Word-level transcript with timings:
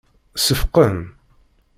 Seffqen. 0.45 0.97